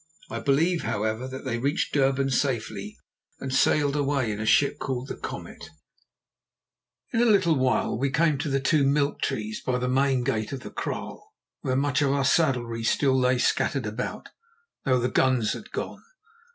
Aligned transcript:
I 0.31 0.39
believe, 0.39 0.81
however, 0.81 1.27
that 1.27 1.45
they 1.45 1.59
reached 1.59 1.93
Durban 1.93 2.31
safely 2.31 2.97
and 3.39 3.53
sailed 3.53 3.95
away 3.95 4.31
in 4.31 4.39
a 4.39 4.47
ship 4.47 4.79
called 4.79 5.09
the 5.09 5.15
Comet. 5.15 5.69
In 7.13 7.21
a 7.21 7.25
little 7.25 7.53
while 7.55 7.95
we 7.99 8.09
came 8.09 8.39
to 8.39 8.49
the 8.49 8.59
two 8.59 8.83
milk 8.83 9.21
trees 9.21 9.61
by 9.63 9.77
the 9.77 9.87
main 9.87 10.23
gate 10.23 10.53
of 10.53 10.61
the 10.61 10.71
kraal, 10.71 11.31
where 11.61 11.75
much 11.75 12.01
of 12.01 12.13
our 12.13 12.25
saddlery 12.25 12.83
still 12.83 13.15
lay 13.15 13.37
scattered 13.37 13.85
about, 13.85 14.29
though 14.85 14.99
the 14.99 15.07
guns 15.07 15.53
had 15.53 15.69
gone. 15.69 16.01